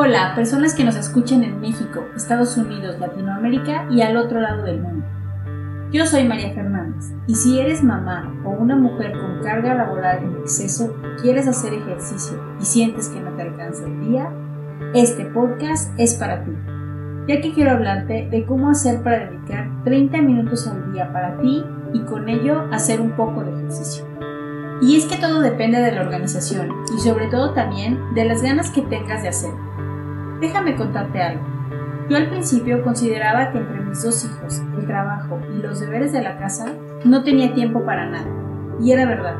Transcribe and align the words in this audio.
Hola, 0.00 0.32
personas 0.36 0.74
que 0.74 0.84
nos 0.84 0.94
escuchan 0.94 1.42
en 1.42 1.60
México, 1.60 2.04
Estados 2.14 2.56
Unidos, 2.56 3.00
Latinoamérica 3.00 3.88
y 3.90 4.00
al 4.00 4.16
otro 4.16 4.40
lado 4.40 4.62
del 4.62 4.80
mundo. 4.80 5.04
Yo 5.90 6.06
soy 6.06 6.22
María 6.22 6.54
Fernández 6.54 7.12
y 7.26 7.34
si 7.34 7.58
eres 7.58 7.82
mamá 7.82 8.32
o 8.44 8.50
una 8.50 8.76
mujer 8.76 9.10
con 9.18 9.42
carga 9.42 9.74
laboral 9.74 10.22
en 10.22 10.36
exceso, 10.36 10.94
quieres 11.20 11.48
hacer 11.48 11.74
ejercicio 11.74 12.40
y 12.60 12.64
sientes 12.64 13.08
que 13.08 13.18
no 13.18 13.32
te 13.32 13.42
alcanza 13.42 13.86
el 13.86 14.00
día, 14.08 14.32
este 14.94 15.24
podcast 15.24 15.92
es 15.98 16.14
para 16.14 16.44
ti, 16.44 16.52
ya 17.26 17.40
que 17.40 17.52
quiero 17.52 17.72
hablarte 17.72 18.28
de 18.30 18.46
cómo 18.46 18.70
hacer 18.70 19.02
para 19.02 19.28
dedicar 19.28 19.68
30 19.82 20.22
minutos 20.22 20.68
al 20.68 20.92
día 20.92 21.12
para 21.12 21.40
ti 21.40 21.64
y 21.92 22.02
con 22.02 22.28
ello 22.28 22.68
hacer 22.70 23.00
un 23.00 23.16
poco 23.16 23.42
de 23.42 23.50
ejercicio. 23.50 24.04
Y 24.80 24.96
es 24.96 25.06
que 25.06 25.16
todo 25.16 25.40
depende 25.40 25.80
de 25.80 25.90
la 25.90 26.02
organización 26.02 26.68
y 26.96 27.00
sobre 27.00 27.26
todo 27.26 27.52
también 27.52 27.98
de 28.14 28.26
las 28.26 28.42
ganas 28.42 28.70
que 28.70 28.82
tengas 28.82 29.24
de 29.24 29.30
hacer. 29.30 29.50
Déjame 30.40 30.76
contarte 30.76 31.20
algo. 31.20 31.42
Yo 32.08 32.16
al 32.16 32.28
principio 32.28 32.82
consideraba 32.82 33.50
que 33.50 33.58
entre 33.58 33.80
mis 33.80 34.02
dos 34.02 34.24
hijos, 34.24 34.62
el 34.78 34.86
trabajo 34.86 35.38
y 35.52 35.62
los 35.62 35.80
deberes 35.80 36.12
de 36.12 36.22
la 36.22 36.38
casa, 36.38 36.66
no 37.04 37.22
tenía 37.22 37.52
tiempo 37.54 37.84
para 37.84 38.08
nada. 38.08 38.26
Y 38.80 38.92
era 38.92 39.04
verdad. 39.04 39.36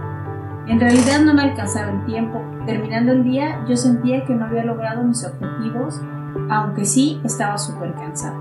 En 0.66 0.78
realidad 0.78 1.20
no 1.24 1.32
me 1.32 1.42
alcanzaba 1.42 1.92
el 1.92 2.04
tiempo. 2.04 2.42
Terminando 2.66 3.12
el 3.12 3.24
día 3.24 3.64
yo 3.66 3.76
sentía 3.76 4.24
que 4.26 4.34
no 4.34 4.44
había 4.44 4.64
logrado 4.64 5.02
mis 5.02 5.24
objetivos, 5.24 6.02
aunque 6.50 6.84
sí 6.84 7.20
estaba 7.24 7.56
súper 7.56 7.94
cansada. 7.94 8.36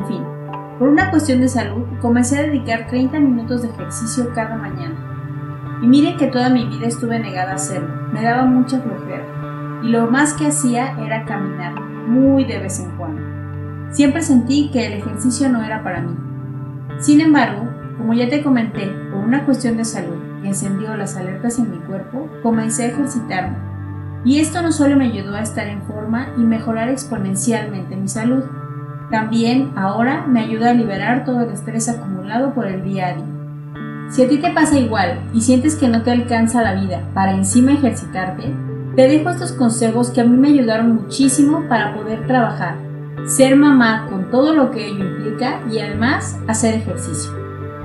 En 0.00 0.06
fin, 0.06 0.24
por 0.78 0.88
una 0.88 1.10
cuestión 1.10 1.40
de 1.40 1.48
salud 1.48 1.84
comencé 2.00 2.38
a 2.38 2.42
dedicar 2.42 2.88
30 2.88 3.20
minutos 3.20 3.62
de 3.62 3.68
ejercicio 3.68 4.32
cada 4.34 4.56
mañana. 4.56 4.96
Y 5.80 5.86
mire 5.86 6.16
que 6.16 6.26
toda 6.26 6.48
mi 6.48 6.66
vida 6.66 6.88
estuve 6.88 7.20
negada 7.20 7.52
a 7.52 7.56
hacerlo. 7.56 7.94
Me 8.12 8.22
daba 8.22 8.46
mucha 8.46 8.80
flojera. 8.80 9.33
Y 9.84 9.88
lo 9.88 10.10
más 10.10 10.32
que 10.32 10.46
hacía 10.46 10.98
era 10.98 11.24
caminar, 11.24 11.80
muy 12.08 12.44
de 12.44 12.58
vez 12.58 12.80
en 12.80 12.90
cuando. 12.96 13.22
Siempre 13.92 14.22
sentí 14.22 14.70
que 14.72 14.86
el 14.86 14.94
ejercicio 14.94 15.48
no 15.48 15.62
era 15.62 15.84
para 15.84 16.00
mí. 16.00 16.16
Sin 16.98 17.20
embargo, 17.20 17.68
como 17.98 18.14
ya 18.14 18.28
te 18.28 18.42
comenté, 18.42 18.86
por 19.12 19.22
una 19.22 19.44
cuestión 19.44 19.76
de 19.76 19.84
salud 19.84 20.16
que 20.40 20.48
encendió 20.48 20.96
las 20.96 21.16
alertas 21.16 21.58
en 21.58 21.70
mi 21.70 21.78
cuerpo, 21.78 22.28
comencé 22.42 22.84
a 22.84 22.88
ejercitarme. 22.88 23.56
Y 24.24 24.40
esto 24.40 24.62
no 24.62 24.72
solo 24.72 24.96
me 24.96 25.04
ayudó 25.04 25.36
a 25.36 25.42
estar 25.42 25.66
en 25.66 25.82
forma 25.82 26.28
y 26.38 26.40
mejorar 26.40 26.88
exponencialmente 26.88 27.94
mi 27.94 28.08
salud, 28.08 28.42
también 29.10 29.72
ahora 29.76 30.24
me 30.26 30.40
ayuda 30.40 30.70
a 30.70 30.74
liberar 30.74 31.24
todo 31.24 31.42
el 31.42 31.50
estrés 31.50 31.88
acumulado 31.88 32.54
por 32.54 32.66
el 32.66 32.82
día 32.82 33.08
a 33.08 33.14
día. 33.14 34.10
Si 34.10 34.22
a 34.22 34.28
ti 34.28 34.38
te 34.38 34.50
pasa 34.50 34.78
igual 34.78 35.20
y 35.32 35.42
sientes 35.42 35.76
que 35.76 35.88
no 35.88 36.02
te 36.02 36.10
alcanza 36.10 36.62
la 36.62 36.74
vida 36.74 37.02
para 37.12 37.32
encima 37.32 37.72
ejercitarte, 37.72 38.54
te 38.96 39.08
dejo 39.08 39.30
estos 39.30 39.52
consejos 39.52 40.10
que 40.10 40.20
a 40.20 40.24
mí 40.24 40.36
me 40.36 40.48
ayudaron 40.48 40.94
muchísimo 40.94 41.64
para 41.68 41.94
poder 41.94 42.26
trabajar, 42.26 42.76
ser 43.26 43.56
mamá 43.56 44.06
con 44.08 44.30
todo 44.30 44.54
lo 44.54 44.70
que 44.70 44.86
ello 44.86 45.04
implica 45.04 45.60
y 45.70 45.80
además 45.80 46.38
hacer 46.46 46.74
ejercicio. 46.74 47.32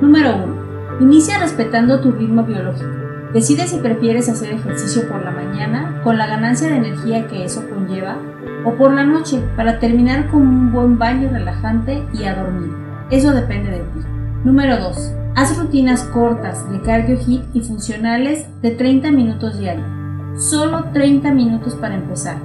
Número 0.02 0.36
1. 0.36 1.02
Inicia 1.02 1.40
respetando 1.40 2.00
tu 2.00 2.12
ritmo 2.12 2.44
biológico. 2.44 2.90
Decide 3.34 3.68
si 3.68 3.78
prefieres 3.78 4.30
hacer 4.30 4.52
ejercicio 4.54 5.08
por 5.08 5.24
la 5.24 5.32
mañana 5.32 6.02
con 6.04 6.18
la 6.18 6.28
ganancia 6.28 6.68
de 6.68 6.78
energía 6.78 7.28
que 7.28 7.44
eso 7.44 7.68
conlleva 7.70 8.18
o 8.66 8.76
por 8.76 8.94
la 8.94 9.04
noche 9.04 9.42
para 9.56 9.80
terminar 9.80 10.30
con 10.30 10.42
un 10.42 10.72
buen 10.72 10.98
baño 11.00 11.30
relajante 11.32 12.04
y 12.14 12.26
a 12.26 12.36
dormir. 12.36 12.72
Eso 13.10 13.32
depende 13.32 13.72
de 13.72 13.80
ti. 13.80 14.00
Número 14.44 14.78
2. 14.78 15.14
Haz 15.36 15.58
rutinas 15.58 16.04
cortas 16.04 16.70
de 16.72 16.82
cardio 16.82 17.18
hit 17.18 17.42
y 17.54 17.62
funcionales 17.62 18.46
de 18.62 18.72
30 18.72 19.12
minutos 19.12 19.58
diarios. 19.58 19.99
Solo 20.38 20.86
30 20.94 21.34
minutos 21.34 21.76
para 21.76 21.96
empezar. 21.96 22.38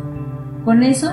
Con 0.65 0.83
eso, 0.83 1.11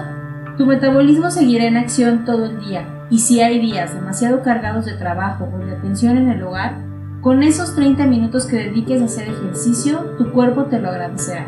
tu 0.58 0.66
metabolismo 0.66 1.32
seguirá 1.32 1.66
en 1.66 1.78
acción 1.78 2.26
todo 2.26 2.46
el 2.46 2.60
día 2.60 3.06
y 3.10 3.20
si 3.20 3.42
hay 3.42 3.60
días 3.60 3.94
demasiado 3.94 4.42
cargados 4.42 4.86
de 4.86 4.94
trabajo 4.94 5.50
o 5.54 5.66
de 5.66 5.76
atención 5.76 6.18
en 6.18 6.30
el 6.30 6.44
hogar, 6.44 6.78
con 7.22 7.44
esos 7.44 7.76
30 7.76 8.08
minutos 8.08 8.46
que 8.46 8.56
dediques 8.56 9.02
a 9.02 9.06
hacer 9.06 9.28
ejercicio, 9.30 10.16
tu 10.18 10.32
cuerpo 10.32 10.66
te 10.66 10.80
lo 10.80 10.90
agradecerá. 10.90 11.46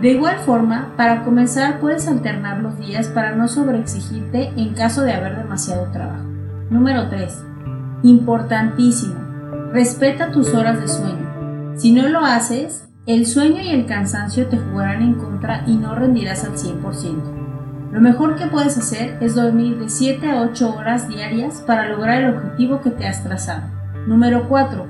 De 0.00 0.12
igual 0.12 0.36
forma, 0.38 0.94
para 0.96 1.24
comenzar 1.24 1.78
puedes 1.78 2.08
alternar 2.08 2.62
los 2.62 2.78
días 2.78 3.08
para 3.08 3.34
no 3.34 3.48
sobreexigirte 3.48 4.50
en 4.56 4.72
caso 4.72 5.02
de 5.02 5.12
haber 5.12 5.36
demasiado 5.36 5.90
trabajo. 5.92 6.24
Número 6.70 7.08
3. 7.10 7.44
Importantísimo. 8.02 9.16
Respeta 9.72 10.30
tus 10.30 10.54
horas 10.54 10.80
de 10.80 10.88
sueño. 10.88 11.74
Si 11.76 11.92
no 11.92 12.08
lo 12.08 12.20
haces, 12.20 12.88
el 13.14 13.26
sueño 13.26 13.60
y 13.60 13.70
el 13.70 13.86
cansancio 13.86 14.46
te 14.46 14.56
jugarán 14.56 15.02
en 15.02 15.14
contra 15.14 15.64
y 15.66 15.76
no 15.76 15.96
rendirás 15.96 16.44
al 16.44 16.52
100%. 16.52 17.90
Lo 17.92 18.00
mejor 18.00 18.36
que 18.36 18.46
puedes 18.46 18.78
hacer 18.78 19.18
es 19.20 19.34
dormir 19.34 19.78
de 19.78 19.88
7 19.88 20.30
a 20.30 20.42
8 20.42 20.76
horas 20.76 21.08
diarias 21.08 21.64
para 21.66 21.88
lograr 21.88 22.22
el 22.22 22.36
objetivo 22.36 22.80
que 22.80 22.90
te 22.90 23.08
has 23.08 23.24
trazado. 23.24 23.62
Número 24.06 24.48
4. 24.48 24.86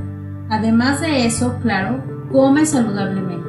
Además 0.51 1.01
de 1.01 1.25
eso, 1.25 1.59
claro, 1.63 2.05
come 2.31 2.67
saludablemente. 2.67 3.49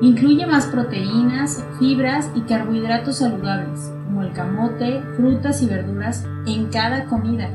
Incluye 0.00 0.46
más 0.46 0.66
proteínas, 0.66 1.62
fibras 1.78 2.28
y 2.34 2.40
carbohidratos 2.40 3.18
saludables, 3.18 3.92
como 4.04 4.24
el 4.24 4.32
camote, 4.32 5.00
frutas 5.16 5.62
y 5.62 5.66
verduras, 5.66 6.26
en 6.46 6.66
cada 6.70 7.04
comida. 7.04 7.50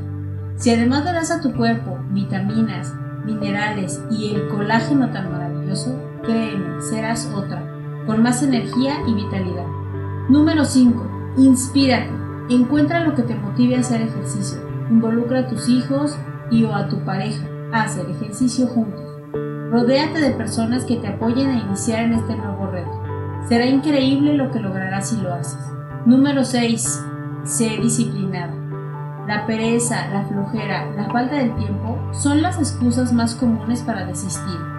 Si 0.56 0.70
además 0.70 1.04
le 1.04 1.12
das 1.12 1.30
a 1.30 1.42
tu 1.42 1.52
cuerpo 1.52 1.98
vitaminas, 2.10 2.94
minerales 3.26 4.02
y 4.10 4.34
el 4.34 4.48
colágeno 4.48 5.10
tan 5.10 5.30
créeme, 6.22 6.80
serás 6.80 7.30
otra, 7.34 7.62
con 8.06 8.22
más 8.22 8.42
energía 8.42 8.96
y 9.06 9.14
vitalidad. 9.14 9.66
Número 10.28 10.64
5. 10.64 11.34
Inspírate. 11.38 12.10
Encuentra 12.48 13.04
lo 13.04 13.14
que 13.14 13.22
te 13.22 13.34
motive 13.34 13.76
a 13.76 13.80
hacer 13.80 14.02
ejercicio. 14.02 14.58
Involucra 14.90 15.40
a 15.40 15.46
tus 15.46 15.68
hijos 15.68 16.16
y 16.50 16.64
o 16.64 16.74
a 16.74 16.88
tu 16.88 16.98
pareja 17.04 17.46
a 17.72 17.82
hacer 17.82 18.08
ejercicio 18.10 18.66
juntos. 18.68 19.02
Rodéate 19.70 20.20
de 20.20 20.30
personas 20.30 20.84
que 20.84 20.96
te 20.96 21.08
apoyen 21.08 21.50
a 21.50 21.58
iniciar 21.58 22.04
en 22.04 22.14
este 22.14 22.36
nuevo 22.36 22.66
reto. 22.66 23.02
Será 23.48 23.66
increíble 23.66 24.34
lo 24.34 24.50
que 24.50 24.60
lograrás 24.60 25.08
si 25.08 25.16
lo 25.16 25.32
haces. 25.34 25.60
Número 26.06 26.44
6. 26.44 27.04
Sé 27.44 27.78
disciplinada. 27.82 28.54
La 29.26 29.46
pereza, 29.46 30.08
la 30.08 30.24
flojera, 30.24 30.90
la 30.96 31.10
falta 31.10 31.36
de 31.36 31.48
tiempo 31.50 31.98
son 32.12 32.42
las 32.42 32.58
excusas 32.58 33.12
más 33.12 33.34
comunes 33.34 33.82
para 33.82 34.04
desistir. 34.04 34.73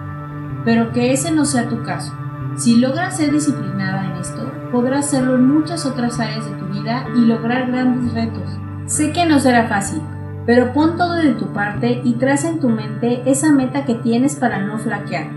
Pero 0.66 0.92
que 0.92 1.14
ese 1.14 1.30
no 1.30 1.46
sea 1.46 1.70
tu 1.70 1.82
caso. 1.82 2.12
Si 2.56 2.76
logras 2.76 3.16
ser 3.16 3.32
disciplinada 3.32 4.04
en 4.04 4.16
esto, 4.20 4.52
podrás 4.70 5.06
hacerlo 5.06 5.36
en 5.36 5.48
muchas 5.48 5.86
otras 5.86 6.20
áreas 6.20 6.44
de 6.44 6.56
tu 6.56 6.66
vida 6.66 7.06
y 7.16 7.20
lograr 7.20 7.70
grandes 7.70 8.12
retos. 8.12 8.58
Sé 8.84 9.12
que 9.12 9.24
no 9.24 9.40
será 9.40 9.68
fácil, 9.68 10.02
pero 10.44 10.74
pon 10.74 10.98
todo 10.98 11.14
de 11.14 11.32
tu 11.32 11.54
parte 11.54 12.02
y 12.04 12.14
traza 12.14 12.50
en 12.50 12.60
tu 12.60 12.68
mente 12.68 13.22
esa 13.24 13.52
meta 13.52 13.86
que 13.86 13.94
tienes 13.94 14.36
para 14.36 14.58
no 14.58 14.78
flaquear. 14.78 15.28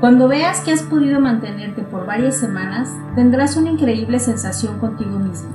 Cuando 0.00 0.28
veas 0.28 0.60
que 0.60 0.72
has 0.72 0.82
podido 0.82 1.20
mantenerte 1.20 1.82
por 1.82 2.06
varias 2.06 2.36
semanas, 2.36 2.90
tendrás 3.14 3.56
una 3.56 3.70
increíble 3.70 4.18
sensación 4.18 4.78
contigo 4.78 5.18
mismo 5.18 5.50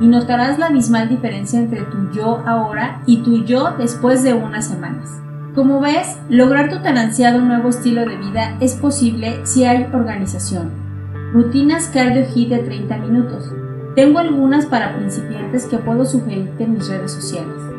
y 0.00 0.06
notarás 0.06 0.58
la 0.58 0.66
abismal 0.66 1.08
diferencia 1.08 1.60
entre 1.60 1.82
tu 1.82 2.10
yo 2.10 2.42
ahora 2.46 3.02
y 3.06 3.18
tu 3.22 3.44
yo 3.44 3.74
después 3.78 4.22
de 4.22 4.34
unas 4.34 4.66
semanas. 4.66 5.20
Como 5.54 5.80
ves, 5.80 6.18
lograr 6.28 6.70
tu 6.70 6.80
tan 6.80 6.96
ansiado 6.96 7.40
nuevo 7.40 7.68
estilo 7.68 8.04
de 8.04 8.16
vida 8.16 8.56
es 8.60 8.74
posible 8.74 9.40
si 9.44 9.64
hay 9.64 9.88
organización. 9.92 10.70
Rutinas 11.32 11.86
cardio 11.86 12.24
hit 12.26 12.48
de 12.48 12.58
30 12.58 12.96
minutos. 12.98 13.52
Tengo 13.94 14.18
algunas 14.18 14.66
para 14.66 14.96
principiantes 14.96 15.66
que 15.66 15.78
puedo 15.78 16.04
sugerirte 16.04 16.64
en 16.64 16.74
mis 16.74 16.88
redes 16.88 17.12
sociales 17.12 17.70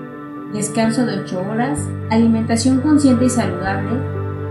descanso 0.53 1.05
de 1.05 1.19
8 1.19 1.41
horas, 1.49 1.87
alimentación 2.09 2.81
consciente 2.81 3.25
y 3.25 3.29
saludable, 3.29 3.91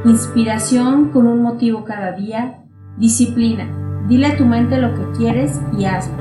inspiración 0.05 1.11
con 1.11 1.27
un 1.27 1.43
motivo 1.43 1.85
cada 1.85 2.13
día, 2.13 2.63
disciplina. 2.97 3.69
Dile 4.09 4.27
a 4.29 4.37
tu 4.37 4.45
mente 4.45 4.79
lo 4.79 4.95
que 4.95 5.19
quieres 5.19 5.61
y 5.77 5.85
hazlo. 5.85 6.17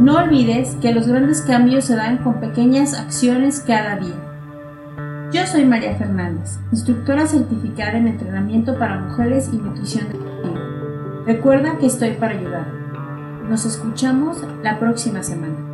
No 0.00 0.16
olvides 0.16 0.76
que 0.80 0.92
los 0.92 1.06
grandes 1.06 1.42
cambios 1.42 1.84
se 1.84 1.94
dan 1.94 2.18
con 2.18 2.40
pequeñas 2.40 2.98
acciones 2.98 3.60
cada 3.60 3.96
día. 3.96 4.31
Yo 5.32 5.46
soy 5.46 5.64
María 5.64 5.94
Fernández, 5.94 6.58
instructora 6.72 7.26
certificada 7.26 7.96
en 7.96 8.06
entrenamiento 8.06 8.78
para 8.78 8.98
mujeres 8.98 9.48
y 9.50 9.56
nutrición 9.56 10.08
deportiva. 10.12 10.60
Recuerda 11.24 11.78
que 11.78 11.86
estoy 11.86 12.10
para 12.12 12.34
ayudar. 12.34 12.66
Nos 13.48 13.64
escuchamos 13.64 14.44
la 14.62 14.78
próxima 14.78 15.22
semana. 15.22 15.71